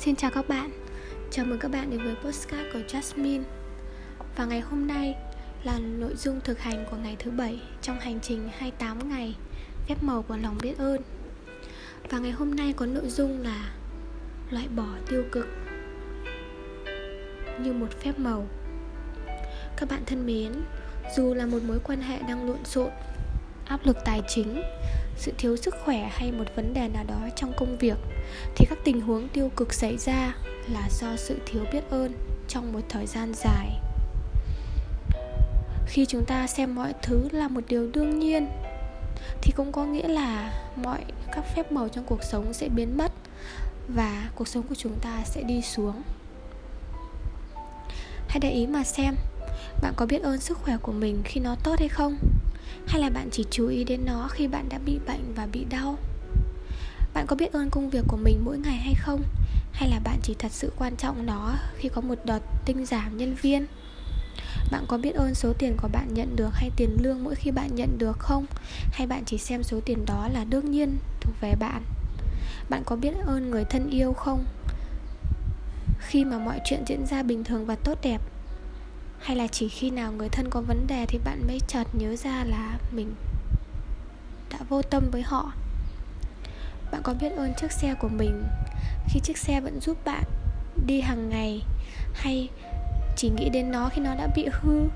[0.00, 0.70] Xin chào các bạn.
[1.30, 3.42] Chào mừng các bạn đến với postcard của Jasmine.
[4.36, 5.16] Và ngày hôm nay
[5.64, 9.36] là nội dung thực hành của ngày thứ bảy Trong hành trình 28 ngày,
[9.88, 11.02] Phép màu của lòng biết ơn.
[12.10, 13.72] Và ngày hôm nay có nội dung là
[14.50, 15.46] Loại bỏ tiêu cực
[17.58, 18.46] Như một phép màu.
[19.76, 20.52] Các bạn thân mến,
[21.16, 22.90] Dù là một mối quan hệ đang lộn xộn
[23.70, 24.62] Áp lực tài chính,
[25.16, 27.98] sự thiếu sức khỏe hay một vấn đề nào đó trong công việc,
[28.56, 30.34] thì các tình huống tiêu cực xảy ra
[30.68, 32.12] là do sự thiếu biết ơn
[32.48, 33.80] trong một thời gian dài.
[35.86, 38.48] Khi chúng ta xem mọi thứ là một điều đương nhiên,
[39.42, 43.12] thì cũng có nghĩa là mọi các phép màu trong cuộc sống sẽ biến mất
[43.88, 46.02] và cuộc sống của chúng ta sẽ đi xuống.
[48.28, 49.14] Hãy để ý mà xem,
[49.82, 52.16] bạn có biết ơn sức khỏe của mình khi nó tốt hay không?
[52.86, 55.64] Hay là bạn chỉ chú ý đến nó khi bạn đã bị bệnh và bị
[55.70, 55.98] đau?
[57.14, 59.22] Bạn có biết ơn công việc của mình mỗi ngày hay không?
[59.72, 63.16] Hay là bạn chỉ thật sự quan trọng nó khi có một đợt tinh giảm
[63.16, 63.66] nhân viên?
[64.70, 67.50] Bạn có biết ơn số tiền của bạn nhận được hay tiền lương mỗi khi
[67.50, 68.46] bạn nhận được không?
[68.92, 71.82] Hay bạn chỉ xem số tiền đó là đương nhiên, thuộc về bạn?
[72.70, 74.44] Bạn có biết ơn người thân yêu không?
[76.00, 78.20] Khi mà mọi chuyện diễn ra bình thường và tốt đẹp
[79.20, 82.16] hay là chỉ khi nào người thân có vấn đề thì bạn mới chợt nhớ
[82.16, 83.14] ra là mình
[84.50, 85.52] đã vô tâm với họ?
[86.92, 88.44] Bạn có biết ơn chiếc xe của mình
[89.08, 90.24] khi chiếc xe vẫn giúp bạn
[90.86, 91.62] đi hàng ngày
[92.14, 92.48] hay
[93.16, 94.88] chỉ nghĩ đến nó khi nó đã bị hư?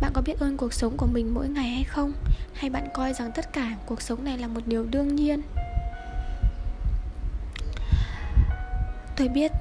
[0.00, 2.12] Bạn có biết ơn cuộc sống của mình mỗi ngày hay không?
[2.54, 5.42] Hay bạn coi rằng tất cả cuộc sống này là một điều đương nhiên?
[9.16, 9.52] Tôi biết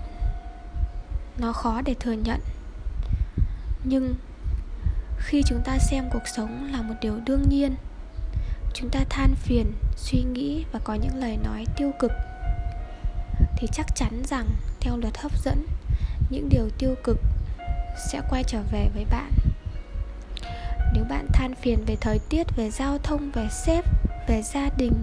[1.38, 2.40] nó khó để thừa nhận
[3.84, 4.16] nhưng
[5.18, 7.76] khi chúng ta xem cuộc sống là một điều đương nhiên,
[8.74, 12.12] chúng ta than phiền, suy nghĩ và có những lời nói tiêu cực,
[13.58, 14.48] thì chắc chắn rằng
[14.80, 15.66] theo luật hấp dẫn,
[16.30, 17.18] những điều tiêu cực
[18.12, 19.32] sẽ quay trở về với bạn.
[20.94, 23.86] Nếu bạn than phiền về thời tiết, về giao thông, về sếp,
[24.28, 24.94] về gia đình,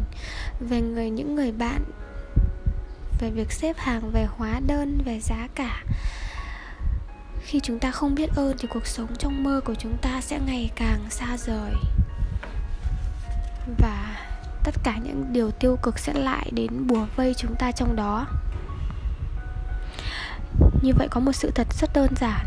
[0.61, 1.85] về người, những người bạn,
[3.21, 5.83] về việc xếp hàng, về hóa đơn, về giá cả
[7.45, 10.41] khi chúng ta không biết ơn thì cuộc sống trong mơ của chúng ta sẽ
[10.47, 11.73] ngày càng xa rời.
[13.79, 14.17] Và
[14.65, 18.27] tất cả những điều tiêu cực sẽ lại đến bùa vây chúng ta trong đó.
[20.83, 22.47] Như vậy có một sự thật rất đơn giản.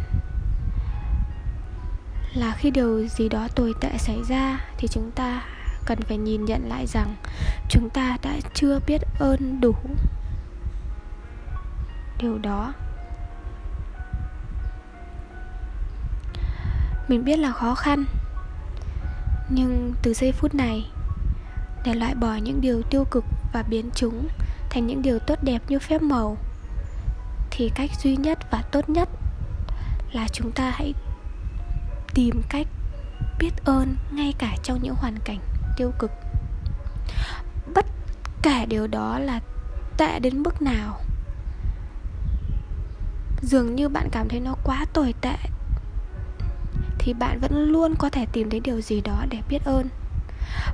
[2.33, 5.43] Là khi điều gì đó tồi tệ xảy ra thì chúng ta
[5.85, 7.15] cần phải nhìn nhận lại rằng
[7.69, 9.75] chúng ta đã chưa biết ơn đủ.
[12.19, 12.73] Điều đó
[17.07, 18.05] mình biết là khó khăn.
[19.49, 20.89] Nhưng từ giây phút này,
[21.83, 23.23] để loại bỏ những điều tiêu cực
[23.53, 24.27] và biến chúng
[24.69, 26.37] thành những điều tốt đẹp như phép màu,
[27.51, 29.09] thì cách duy nhất và tốt nhất
[30.11, 30.93] là chúng ta hãy
[32.13, 32.67] tìm cách
[33.39, 35.39] biết ơn ngay cả trong những hoàn cảnh
[35.77, 36.11] tiêu cực.
[37.75, 37.85] Bất
[38.41, 39.39] kể điều đó là
[39.97, 40.99] tệ đến mức nào,
[43.41, 45.35] dường như bạn cảm thấy nó quá tồi tệ
[47.07, 49.87] thì bạn vẫn luôn có thể tìm thấy điều gì đó để biết ơn.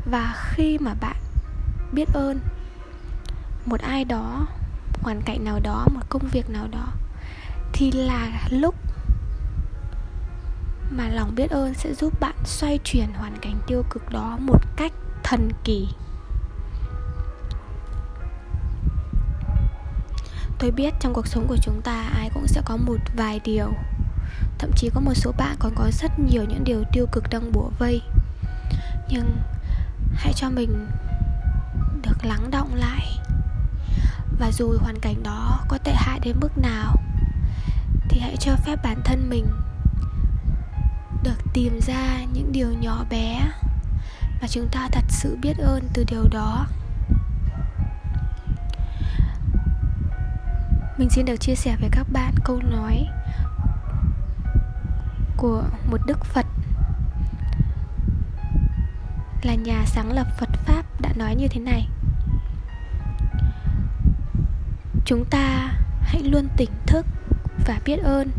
[0.05, 1.15] Và khi mà bạn
[1.91, 2.39] biết ơn,
[3.65, 4.47] một ai đó,
[5.01, 6.87] hoàn cảnh nào đó, một công việc nào đó,
[7.73, 8.75] thì là lúc
[10.89, 14.61] mà lòng biết ơn sẽ giúp bạn xoay chuyển hoàn cảnh tiêu cực đó một
[14.75, 14.93] cách
[15.23, 15.87] thần kỳ.
[20.59, 23.73] Tôi biết trong cuộc sống của chúng ta, ai cũng sẽ có một vài điều
[24.59, 27.51] thậm chí có một số bạn còn có rất nhiều những điều tiêu cực đang
[27.51, 28.01] bủa vây.
[29.09, 29.37] Nhưng
[30.13, 30.87] hãy cho mình
[32.03, 33.17] được lắng động lại.
[34.39, 36.95] Và dù hoàn cảnh đó có tệ hại đến mức nào,
[38.09, 39.45] thì hãy cho phép bản thân mình
[41.23, 43.39] được tìm ra những điều nhỏ bé
[44.41, 46.65] mà chúng ta thật sự biết ơn từ điều đó.
[50.97, 53.07] Mình xin được chia sẻ với các bạn câu nói
[55.43, 56.45] của một đức phật.
[59.41, 61.87] Là nhà sáng lập phật pháp đã nói như thế này.
[65.05, 67.05] Chúng ta hãy luôn tỉnh thức
[67.67, 68.31] và biết ơn,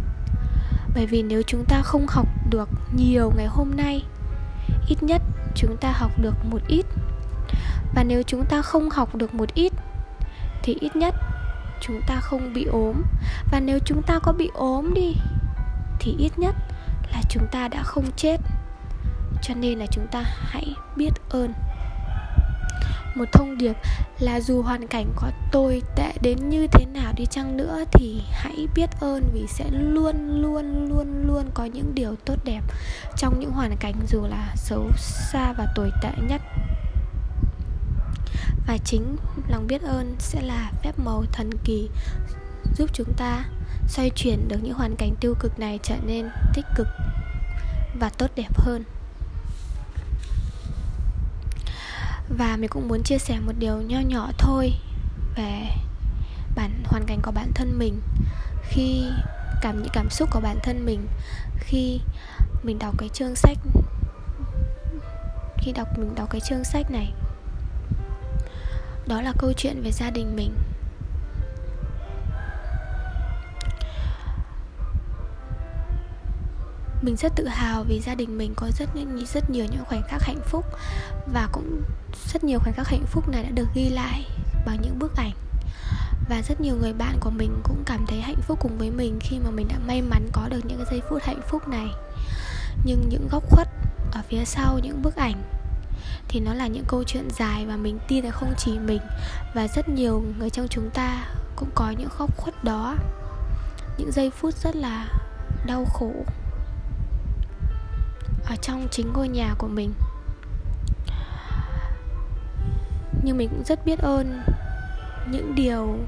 [0.95, 4.05] bởi vì nếu chúng ta không học được nhiều ngày hôm nay,
[4.89, 5.23] ít nhất
[5.55, 6.87] chúng ta học được một ít.
[7.95, 9.73] Và nếu chúng ta không học được một ít,
[10.63, 11.15] thì ít nhất
[11.81, 13.03] chúng ta không bị ốm.
[13.53, 15.15] Và nếu chúng ta có bị ốm đi,
[16.01, 16.55] thì ít nhất
[17.13, 18.41] là chúng ta đã không chết.
[19.43, 21.53] Cho nên là chúng ta hãy biết ơn.
[23.15, 23.73] Một thông điệp
[24.19, 28.23] là dù hoàn cảnh có tồi tệ đến như thế nào đi chăng nữa thì
[28.33, 32.61] hãy biết ơn vì sẽ luôn luôn luôn luôn có những điều tốt đẹp
[33.17, 36.41] trong những hoàn cảnh dù là xấu xa và tồi tệ nhất.
[38.67, 39.17] Và chính
[39.49, 41.89] lòng biết ơn sẽ là phép màu thần kỳ
[42.77, 43.45] giúp chúng ta
[43.89, 46.89] xoay chuyển được những hoàn cảnh tiêu cực này trở nên tích cực
[48.01, 48.85] và tốt đẹp hơn.
[52.39, 54.73] Và mình cũng muốn chia sẻ một điều nho nhỏ thôi
[55.37, 55.69] về
[56.57, 58.01] bản, hoàn cảnh của bản thân mình.
[58.63, 59.11] Khi
[59.61, 61.07] cảm, những cảm xúc của bản thân mình,
[61.61, 62.01] khi
[62.63, 63.59] mình đọc cái chương sách,
[65.59, 67.13] khi đọc, mình đọc cái chương sách này,
[69.07, 70.55] đó là câu chuyện về gia đình mình.
[77.05, 78.89] Mình rất tự hào vì gia đình mình có rất
[79.35, 80.65] rất nhiều những khoảnh khắc hạnh phúc.
[81.33, 81.83] Và cũng
[82.33, 84.25] rất nhiều khoảnh khắc hạnh phúc này đã được ghi lại
[84.67, 85.33] bằng những bức ảnh.
[86.29, 89.19] Và rất nhiều người bạn của mình cũng cảm thấy hạnh phúc cùng với mình
[89.21, 91.87] khi mà mình đã may mắn có được những cái giây phút hạnh phúc này.
[92.85, 93.69] Nhưng những góc khuất
[94.13, 95.43] ở phía sau những bức ảnh
[96.29, 99.01] thì nó là những câu chuyện dài và mình tin là không chỉ mình
[99.55, 102.97] và rất nhiều người trong chúng ta cũng có những góc khuất đó.
[103.99, 105.09] Những giây phút rất là
[105.67, 106.13] đau khổ
[108.47, 109.93] ở trong chính ngôi nhà của mình.
[113.23, 114.41] Nhưng mình cũng rất biết ơn
[115.31, 115.99] những điều,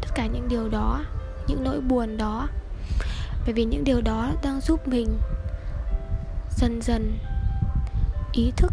[0.00, 1.04] tất cả những điều đó,
[1.46, 2.48] những nỗi buồn đó.
[3.44, 5.18] Bởi vì những điều đó đang giúp mình
[6.56, 7.18] dần dần
[8.32, 8.72] ý thức,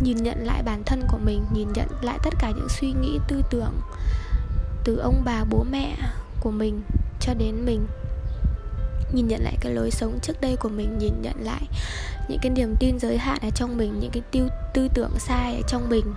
[0.00, 3.18] nhìn nhận lại bản thân của mình, nhìn nhận lại tất cả những suy nghĩ,
[3.28, 3.80] tư tưởng
[4.84, 5.96] từ ông bà, bố mẹ
[6.40, 6.82] của mình
[7.20, 7.86] cho đến mình
[9.12, 11.62] nhìn nhận lại cái lối sống trước đây của mình nhìn nhận lại
[12.28, 15.56] những cái niềm tin giới hạn ở trong mình những cái tư, tư tưởng sai
[15.56, 16.14] ở trong mình.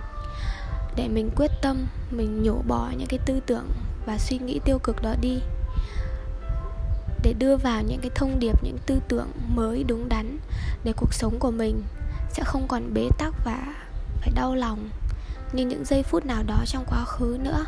[0.96, 3.68] Để mình quyết tâm mình nhổ bỏ những cái tư tưởng
[4.06, 5.38] và suy nghĩ tiêu cực đó đi.
[7.22, 10.38] Để đưa vào những cái thông điệp những tư tưởng mới đúng đắn
[10.84, 11.82] để cuộc sống của mình
[12.32, 13.74] sẽ không còn bế tắc và
[14.20, 14.88] phải đau lòng
[15.52, 17.64] như những giây phút nào đó trong quá khứ nữa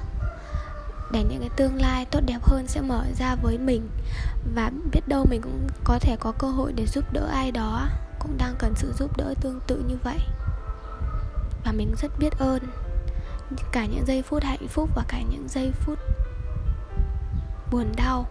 [1.12, 3.88] để những cái tương lai tốt đẹp hơn sẽ mở ra với mình.
[4.54, 7.88] Và biết đâu mình cũng có thể có cơ hội để giúp đỡ ai đó,
[8.18, 10.18] cũng đang cần sự giúp đỡ tương tự như vậy.
[11.64, 12.62] Và mình rất biết ơn
[13.72, 15.98] cả những giây phút hạnh phúc và cả những giây phút
[17.70, 18.26] buồn đau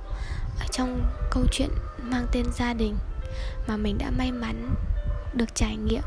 [0.59, 1.01] ở trong
[1.31, 1.69] câu chuyện
[2.03, 2.95] mang tên gia đình
[3.67, 4.75] mà mình đã may mắn
[5.33, 6.03] được trải nghiệm.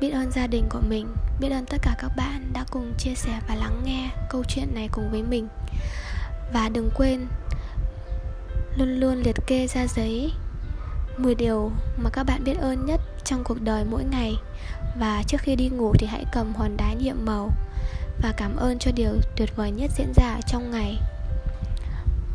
[0.00, 1.06] Biết ơn gia đình của mình
[1.40, 4.74] biết ơn tất cả các bạn đã cùng chia sẻ và lắng nghe câu chuyện
[4.74, 5.48] này cùng với mình.
[6.52, 7.26] Và đừng quên,
[8.76, 10.32] luôn luôn liệt kê ra giấy.
[11.16, 14.36] 10 điều mà các bạn biết ơn nhất trong cuộc đời mỗi ngày.
[14.98, 17.50] Và trước khi đi ngủ thì hãy cầm hòn đá nhiệm màu
[18.22, 20.98] và cảm ơn cho điều tuyệt vời nhất diễn ra trong ngày.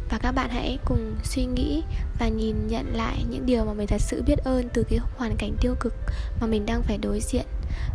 [0.10, 1.84] Và các bạn hãy cùng suy nghĩ
[2.20, 5.36] và nhìn nhận lại những điều mà mình thật sự biết ơn từ cái hoàn
[5.38, 5.94] cảnh tiêu cực
[6.42, 7.46] mà mình đang phải đối diện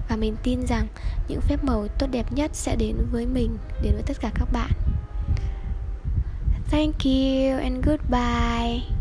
[0.09, 0.87] và mình tin rằng
[1.29, 4.49] những phép màu tốt đẹp nhất sẽ đến với mình, đến với tất cả các
[4.53, 4.71] bạn.
[6.71, 8.94] Thank you and goodbye.